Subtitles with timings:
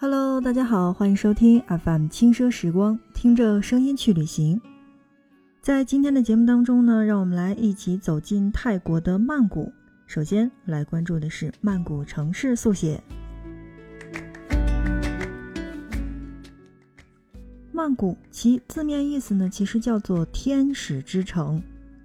[0.00, 4.60] Hello，大家好，欢迎收听 FM 轻奢时光，听着声音去旅行。
[5.60, 9.72] 在今天的节目当中呢，让我们来一起走进泰国的曼谷。
[10.06, 13.02] 首先来关注的是曼谷城市速写。
[17.72, 21.60] 曼谷其字面意思呢，其实叫做天使之城。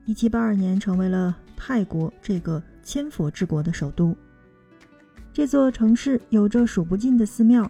[0.05, 4.17] 一七八二年成为了泰国这个千佛之国的首都。
[5.31, 7.69] 这座城市有着数不尽的寺庙。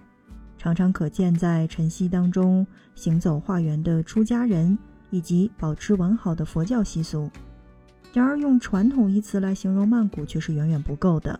[0.63, 4.77] 常常可见在晨曦当中行走化缘的出家人，
[5.09, 7.30] 以及保持完好的佛教习俗。
[8.13, 11.38] 然而，用传统一词来形容曼谷却是远远不够的。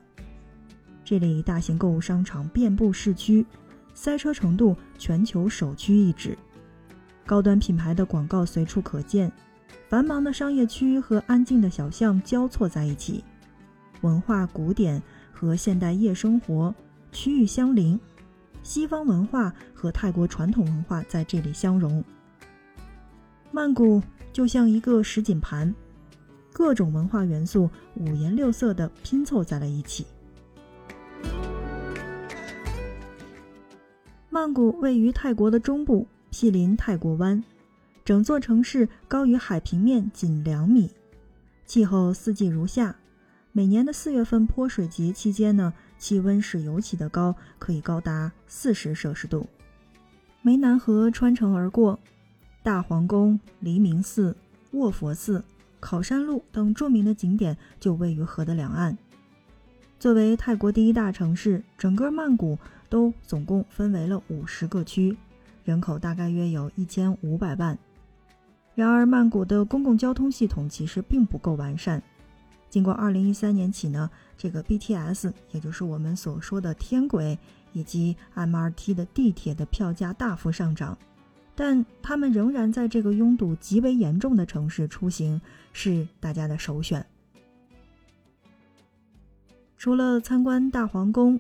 [1.06, 3.46] 这里大型购物商场遍布市区，
[3.94, 6.38] 塞车程度全球首屈一指，
[7.26, 9.32] 高端品牌的广告随处可见，
[9.88, 13.24] 繁忙的商业区和安静的小巷交错在一起，
[14.02, 16.76] 文化古典和现代夜生活
[17.14, 17.98] 区域相邻。
[18.64, 22.04] 西方文化和泰国传统文化在这里相融。
[23.52, 25.76] 曼谷就像一个什锦盘，
[26.54, 30.08] 各种文化元素五颜六色的拼凑在了一起。
[34.30, 37.44] 曼谷位于泰国的中部，毗邻泰国湾，
[38.04, 40.90] 整座城市高于海平面仅两米，
[41.68, 42.96] 气候四季如夏。
[43.52, 45.74] 每年的四月份泼水节期间呢。
[45.98, 49.48] 气温是尤其的高，可以高达四十摄氏度。
[50.44, 52.00] 湄南河穿城而过，
[52.62, 54.36] 大皇宫、黎明寺、
[54.72, 55.44] 卧佛寺、
[55.80, 58.98] 考山路等著名的景点就位于河的两岸。
[60.00, 62.58] 作为泰国第一大城市，整个曼谷
[62.90, 65.18] 都总共分为了五十个区，
[65.64, 67.78] 人口大概约有一千五百万。
[68.76, 72.04] 然而，曼谷的公共交通系统其实并不够完善。
[72.74, 77.38] 经过二零一三年起呢，这个 BTS，也就是我们所说的天轨，
[77.72, 80.98] 以及 MRT 的地铁的票价大幅上涨，
[81.54, 85.40] 但他们仍然在这个拥堵极为严重的城市出行
[85.72, 87.06] 是大家的首选。
[89.78, 91.40] 除了参观大皇宫、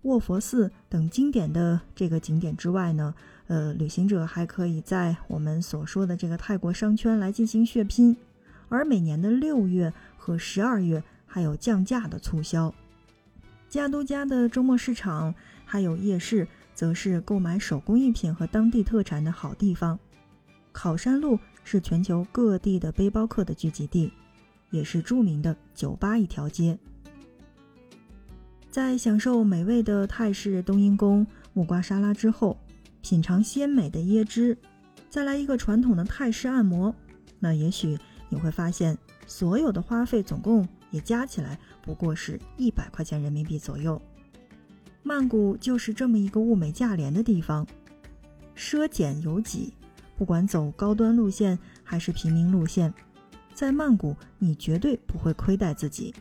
[0.00, 3.14] 卧佛寺等经典的这个景点之外呢，
[3.48, 8.16] 呃，旅行者还可以在我们所说的这个泰国商圈来进行血拼，
[8.70, 9.92] 而每年的六月。
[10.22, 12.72] 和十二月还有降价的促销，
[13.70, 19.98] 加都加的周末市场还有夜市，则是购买手工艺品和当地特产的好地方。
[20.72, 24.12] 考山路是全球各地的背包客的聚集地，
[24.68, 26.78] 也是著名的酒吧一条街。
[28.70, 32.58] 在享受美味的泰式冬阴功木瓜沙拉之后，
[33.00, 34.56] 品尝鲜美的椰汁，
[35.08, 36.94] 再来一个传统的泰式按摩，
[37.38, 37.98] 那也许
[38.30, 38.96] 你会发现。
[39.26, 44.00] 所有的花费总共也加起来不过是一百块钱人民币左右。
[45.04, 47.64] 曼谷就是这么一个物美价廉的地方，
[48.56, 49.72] 奢俭由己。
[50.18, 52.92] 不管走高端路线还是平民路线，
[53.54, 56.12] 在曼谷你绝对不会亏待自己。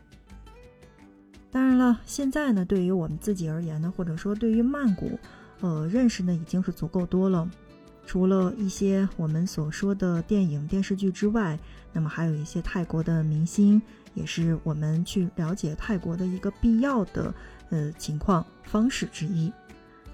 [1.51, 5.19] 当然了，现在呢，对于我们自己而言呢，或者说对于曼谷，
[5.61, 7.49] 呃，认识呢已经是足够多了。
[8.09, 11.59] 除了一些我们所说的电影、电视剧之外，
[11.93, 13.79] 那么还有一些泰国的明星，
[14.15, 17.31] 也是我们去了解泰国的一个必要的
[17.69, 19.53] 呃情况方式之一。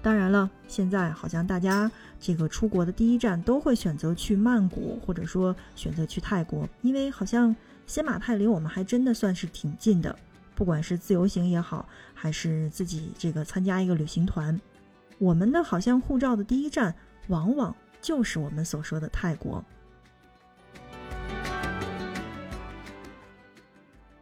[0.02, 1.90] 当然了，现在好像大家
[2.20, 10.14] 这个出国的第一站都会选择去曼谷，或者说选择去泰国，因为好像新马泰离我们还真的算是挺近的。
[10.54, 14.60] 不管是自由行也好，还是自己这个参加一个旅行团，
[15.16, 16.94] 我们的好像护照的第一站
[17.28, 17.74] 往往。
[18.06, 19.64] 就是我们所说的泰国。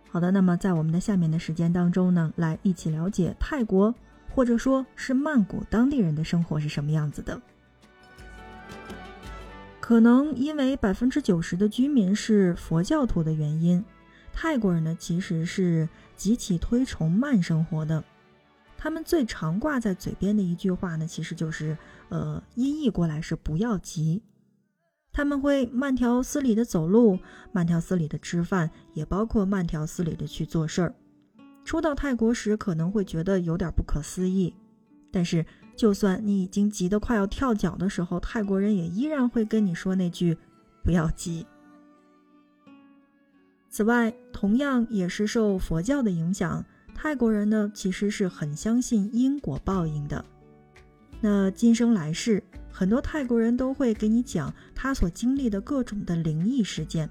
[0.08, 3.94] 好的，那么在我们的下面的时间当中呢，来一起了解泰国
[4.34, 7.38] 或者说是曼谷当地人的生活是什么样子的。
[9.80, 13.84] 可能因为百分之九十的居民是佛教徒的原因，
[14.32, 15.86] 泰国人呢其实是
[16.16, 18.02] 极其推崇慢生活的。
[18.84, 21.74] 他们最常挂在嘴边的一句话呢，其实就是，
[22.10, 24.22] 呃，音译过来是“不要急”。
[25.10, 27.18] 他们会慢条斯理的走路，
[27.50, 30.94] 慢条斯理的吃饭，也包括慢条斯理的去做事儿。
[31.64, 34.54] 初到泰国时可能会觉得有点不可思议，
[35.10, 40.36] 但是就算你已经急得快要跳脚的时候，泰国人也依然会跟你说那句
[40.84, 41.46] “不要急”。
[43.72, 46.62] 此外，同样也是受佛教的影响。
[46.94, 50.24] 泰国人呢，其实是很相信因果报应的。
[51.20, 57.08] 那今生来世，很多泰国人都会给你讲他所经历的各种的灵异事件。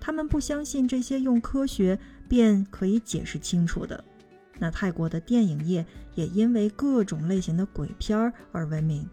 [0.00, 1.98] 他们不相信这些用科学
[2.28, 4.04] 便可以解释清楚的，
[4.58, 9.08] 那泰国的电影业也因为各种类型的鬼片而闻名。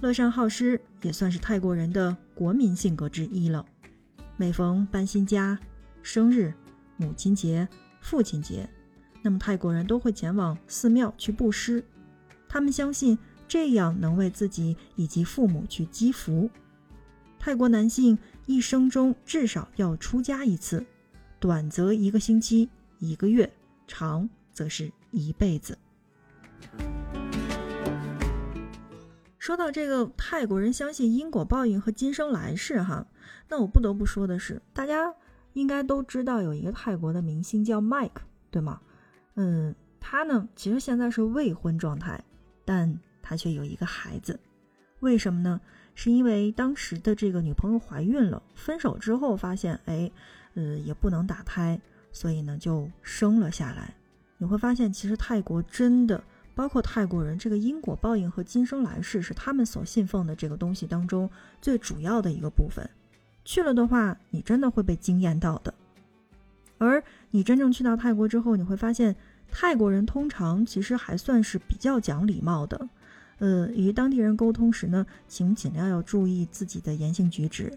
[0.00, 3.64] 乐善好施也算是泰国人的国民性格之一了。
[4.36, 5.58] 每逢搬新家、
[6.02, 6.52] 生日、
[6.96, 7.68] 母亲节、
[8.04, 8.68] 父亲节，
[9.22, 11.82] 那么泰国人都会前往寺庙去布施。
[12.46, 13.18] 他们相信
[13.48, 16.50] 这样能为自己以及父母去积福。
[17.38, 20.84] 泰国男性一生中至少要出家一次，
[21.40, 22.68] 短则一个星期、
[22.98, 23.50] 一个月，
[23.88, 25.78] 长则是一辈子。
[29.38, 33.06] 说到这个泰国人相信因果报应和今生来世，哈，
[33.48, 35.14] 那我不得不说的是，大家
[35.54, 38.80] 应该都知道有一个泰国的明星叫 Mike，对吗？
[39.36, 42.22] 嗯，他呢其实现在是未婚状态，
[42.64, 44.38] 但他却有一个孩子，
[45.00, 45.60] 为什么呢？
[45.94, 50.10] 是因为当时的这个女朋友怀孕了，分手之后发现，哎，
[50.54, 51.80] 呃，也不能打胎，
[52.12, 53.94] 所以呢就生了下来。
[54.36, 56.22] 你会发现，其实泰国真的。
[56.56, 61.28] 包括泰国人，这个因果报应和今生来世是他们所信奉的这个东西当中
[61.60, 62.88] 最主要的一个部分。
[63.44, 65.72] 去了的话，你真的会被惊艳到的。
[66.78, 69.14] 而你真正去到泰国之后，你会发现
[69.50, 72.88] 泰国人通常其实还算是比较讲礼貌的。
[73.38, 77.72] 呃，与当地人沟通时呢，请尽量要注意自己的言行举止，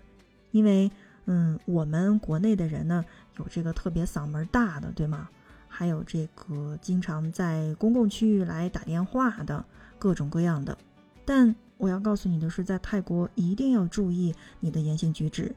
[0.51, 0.89] 因为
[1.25, 3.03] 嗯，我们国内的人呢
[3.37, 5.27] 有这个特别嗓门大的，对吗？
[5.67, 9.63] 还有这个经常在公共区域来打电话的
[9.99, 10.77] 各种各样的，
[11.25, 15.55] 但我要告诉你的是，在泰国一定要注意你的言行举止，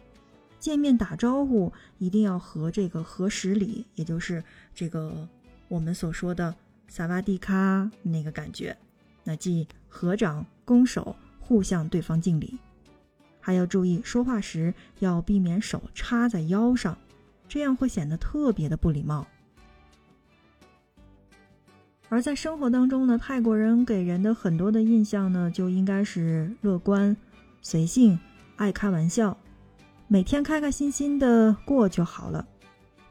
[0.59, 4.45] 见面打招呼一定要和这个合十礼，也就是
[4.75, 5.27] 这个
[5.69, 6.55] 我们所说的
[6.89, 8.77] 萨瓦迪卡那个感觉，
[9.25, 12.59] 那即合掌拱手，互向对方敬礼。
[13.41, 16.99] 还要注意说话时要避免手插在腰上，
[17.49, 19.27] 这样会显得特别的不礼貌。
[22.11, 27.17] 而在生活当中呢，泰国人给人的很多的印象呢，就应该是乐观、
[27.63, 28.19] 随性、
[28.57, 29.39] 爱开玩笑，
[30.09, 32.45] 每天开开心心的过就好了。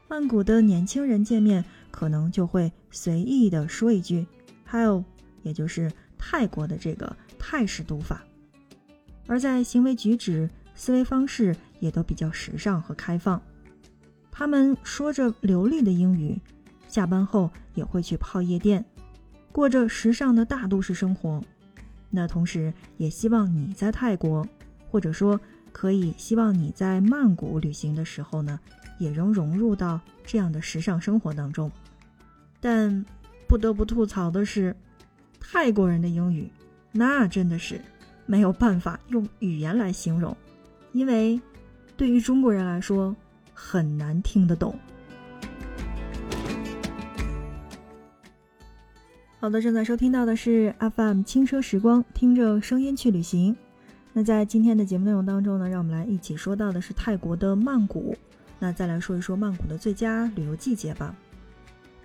[0.06, 4.26] 曼谷的年轻人见面可能就会随意的说一句
[4.66, 5.04] h e l l
[5.42, 8.22] 也就是泰国的这个泰式读法。
[9.26, 13.40] 而在行为举止、思维方式也都比较时尚和开放。
[14.30, 16.38] 他们说着流利的英语。
[16.88, 18.84] 下班后也会去泡夜店，
[19.52, 21.42] 过着时尚的大都市生活。
[22.10, 24.46] 那同时也希望你在泰国，
[24.90, 25.40] 或者说
[25.72, 28.58] 可以希望你在曼谷旅行的时候呢，
[28.98, 31.70] 也能融入到这样的时尚生活当中。
[32.60, 33.04] 但
[33.46, 34.74] 不得不吐槽的是，
[35.38, 36.50] 泰国人的英语
[36.92, 37.80] 那真的是
[38.26, 40.36] 没有办法用语言来形容，
[40.92, 41.40] 因为
[41.96, 43.14] 对于中国人来说
[43.54, 44.78] 很难听得懂。
[49.40, 53.56] 好的，正在收听到的是 FM 轻奢时光，听着声音去旅行。
[54.12, 58.14] 那在今天的节目内容当中呢，让我们来一起说到的是泰国的曼谷。
[58.58, 61.16] 那再来说一说曼谷的最佳旅游季节吧。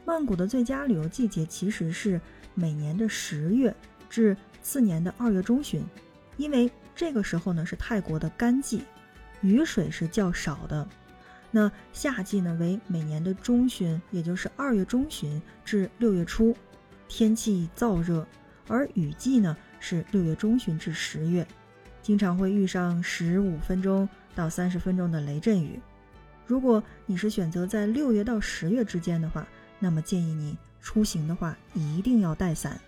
[0.06, 2.22] 曼谷的最佳旅游季节其实是
[2.54, 3.76] 每年的十月
[4.10, 5.84] 至次年的二月中旬，
[6.38, 8.82] 因为这个时候呢是泰国的干季，
[9.42, 10.88] 雨水是较少的。
[11.52, 16.56] 那夏季呢为每年的中旬，也就是二月中旬至六月初。
[17.08, 18.26] 天气燥热，
[18.68, 21.46] 而雨季呢是六月中旬至十月，
[22.02, 25.80] 经常会遇上十五分钟到三十分钟的雷阵雨。
[26.46, 29.48] 如果你是选择在六月到十月之间的话，
[29.80, 32.80] 那么建议你出行的话一定要带伞。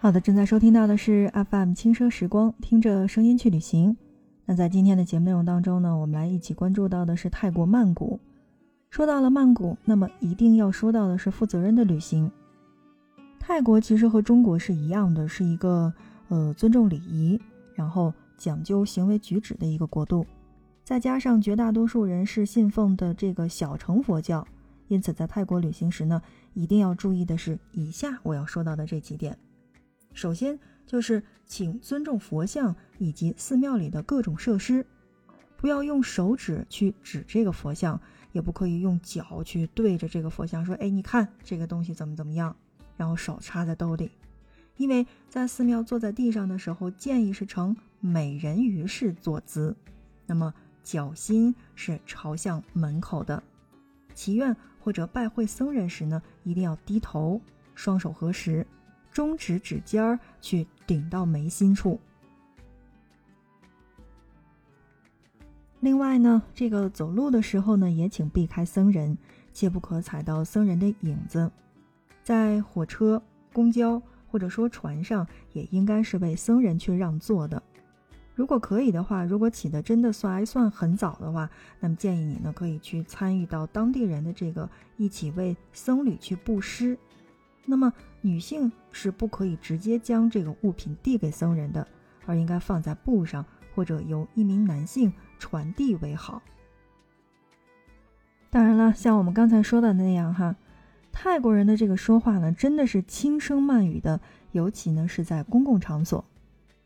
[0.00, 3.96] 好的，正在收听到的是 FM 轻奢时光，听着声音去旅行。
[4.44, 8.18] 那在今天的节目内容当中呢，我们来一起关注到的是泰国曼谷。
[8.90, 12.30] 说到了曼谷，那么一定要说到的是负责任的旅行。
[13.38, 15.92] 泰国其实和中国是一样的，是一个
[16.28, 17.40] 呃尊重礼仪，
[17.74, 20.26] 然后讲究行为举止的一个国度。
[20.84, 24.46] 再加上绝大多数人是信奉的这个小乘佛教，
[24.88, 26.20] 因此在泰国旅行时呢，
[26.54, 29.38] 一定要注意的是以下我要说到的这几点。
[30.14, 34.84] 首先就是请尊重佛像以及寺庙里的各种设施，
[35.58, 38.00] 不要用手指去指这个佛像。
[38.32, 42.54] 也不可以用脚去对着这个佛像说：“哎，你看这个东西怎么怎么样。”
[42.96, 44.10] 然后手插在兜里，
[44.76, 49.76] 因为在寺庙坐在地上的时候，建议是呈美人鱼式坐姿，
[50.26, 53.40] 那么脚心是朝向门口的。
[54.14, 57.40] 祈愿或者拜会僧人时呢，一定要低头，
[57.76, 58.66] 双手合十，
[59.12, 62.00] 中指指尖儿去顶到眉心处。
[65.80, 69.16] 另外呢，这个走路的时候呢，也请避开僧人，
[69.52, 71.50] 切不可踩到僧人的影子。
[72.24, 77.62] 在火车、公交或者说船上，也应该是为僧人去让座的。
[78.34, 81.48] 如果可以的话，如果起的真的算还算很早的话，
[81.80, 86.98] 那么建议你呢可以去参与到当地人的这个一起为僧侣去布施。
[87.64, 91.86] 那么女性是不可以直接将这个物品递给僧人的，
[92.26, 93.44] 而应该放在布上，
[93.74, 96.42] 或者由一名男性传递为好。
[98.50, 100.56] 当然了，像我们刚才说的那样哈，
[101.12, 104.20] 泰国人的这个说话呢，真的是轻声慢语的，
[104.52, 106.24] 尤其呢是在公共场所，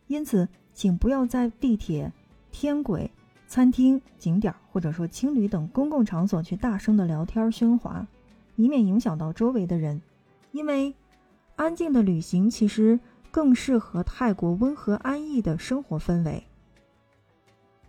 [0.07, 0.49] 因此。
[0.75, 2.11] 请不要在地铁、
[2.51, 3.11] 天轨、
[3.47, 8.07] 餐厅、景点或者说青旅等公共场所去大声的聊天喧哗，
[8.57, 10.01] 以免影响到周围的人。
[10.51, 10.95] 因为
[11.57, 12.99] 安静的旅行其实
[13.31, 16.43] 更适合泰国温和安逸的生活氛围。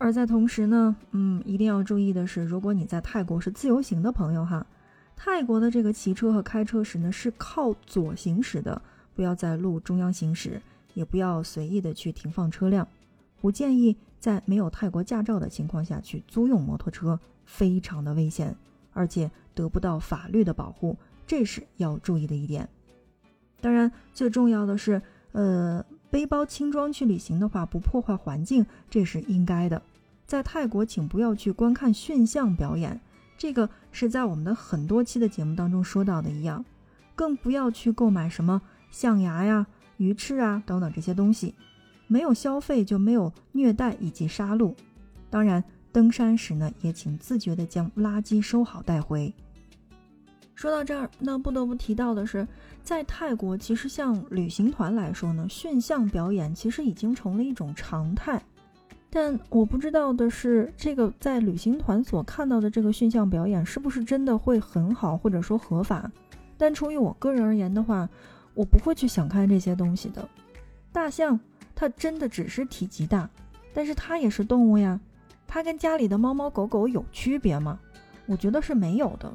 [0.04, 4.68] 而在同时呢，嗯，一定要注意的是，如果你在泰国是自由行的朋友哈，
[5.16, 8.82] 泰国的这个骑车和开车时呢是靠左行驶的，
[9.16, 10.62] 不要在路中央行驶。
[10.94, 12.86] 也不要随意的去停放车辆，
[13.40, 18.54] 不建议在没有泰国驾照的情况下去租用摩托车，非常的危险，
[18.92, 22.68] 而且得不到法律的保护，这是要注意的一点。
[23.62, 29.82] 当然，最重要的是，呃，背包轻装去旅行的话，不破坏环境，这是应该的。
[30.26, 33.00] 在泰国，请不要去观看驯象表演，
[33.38, 36.64] 这个是在我们的很多期的节目当中说到的一样，
[37.16, 39.68] 更不要去购买什么象牙呀。
[39.98, 41.54] 鱼翅啊，等等这些东西，
[42.08, 44.74] 没有消费就没有虐待以及杀戮。
[45.30, 49.32] 当然，登山时呢，也请自觉的将垃圾收好带回。
[50.56, 52.48] 说到这儿，那不得不提到的是，
[52.84, 58.42] 在泰国，其实像旅行团来说呢，驯象表演其实已经成了一种常态。
[59.16, 66.12] 但我不知道的是，这个在旅行团所看到的这个驯象表演，是不是真的会很好，或者说合法？
[66.58, 68.10] 但出于我个人而言的话，
[68.56, 70.28] 我不会去想看这些东西的。
[70.92, 71.40] 大象
[71.76, 73.30] 它真的只是体积大，
[73.72, 75.00] 但是它也是动物呀。
[75.46, 77.80] 它跟家里的猫猫狗狗有区别吗？
[78.26, 79.32] 我觉得是没有的。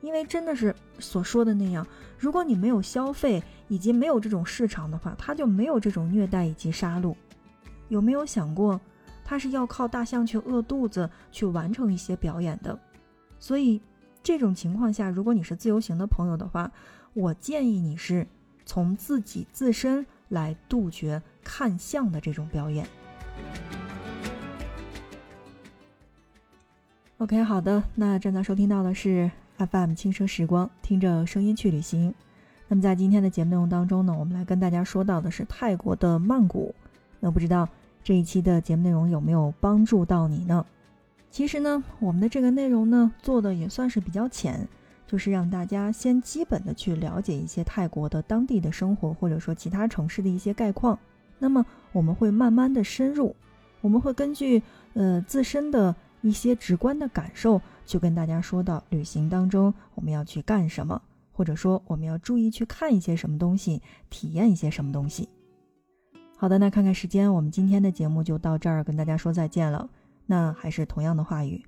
[0.00, 1.86] 因为真的是所说的那样，
[2.18, 7.14] 如果你没有消费以及没有这种市场的话，它就没有这种虐待以及杀戮。
[7.88, 8.80] 有没有想过，
[9.30, 12.76] 它是要靠大象去饿肚子去完成一些表演的？
[13.38, 13.80] 所以
[14.24, 16.68] 这种情况下，如果你是自由行的朋友的话，
[17.14, 18.26] 我建议你是。
[18.66, 22.86] 从自己自身来杜绝看相的这种表演。
[27.18, 32.14] OK，好的，那正在收听到的是 FM 轻声时光，听着声音去旅行。
[32.68, 36.72] 那么在今天的节目内容当中呢，我们来跟大家说到的是泰国的曼谷。
[37.18, 37.68] 那不知道
[38.02, 40.64] 这一期的节目内容有没有帮助到你呢？
[41.30, 44.68] 其实呢，我们的这个内容呢做的也算是比较浅。
[45.06, 50.96] 就是让大家先基本的去了解一些泰国的当地的生活，或者说其他城市的一些概况。
[51.40, 53.34] 那么我们会慢慢的深入，
[53.80, 54.62] 我们会根据
[54.94, 61.02] 呃自身的一些直观的感受，去跟大家说到旅行当中我们要去干什么，
[61.32, 65.28] 或者说我们要注意去看一些什么东西，体验一些什么东西。
[66.40, 69.90] 好的，那看看时间，我们今天的节目就到这儿，跟大家说再见了。
[70.24, 71.62] 那还是同样的话语，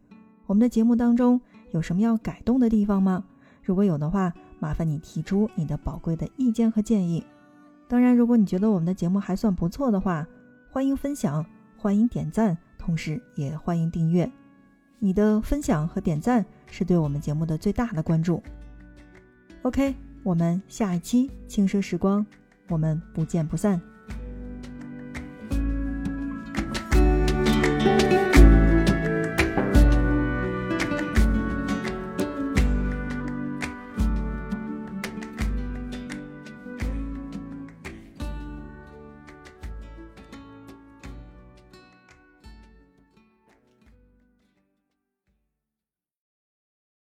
[0.46, 1.38] 我们的节目当中
[1.72, 3.22] 有什么要改动的地方吗？
[3.62, 7.22] 如果有的话，麻烦你提出你的宝贵的意见和建议。
[7.86, 10.26] 当然，如果你觉得我们的节目还算不错的话，
[10.70, 11.44] 欢迎分享，
[11.76, 14.32] 欢迎点赞，同时也欢迎订阅。
[14.98, 18.42] 你的分享和点赞是对我们节目的最大的关注。
[19.64, 22.24] OK，我们下一期轻奢时光，
[22.70, 23.78] 我们不见不散。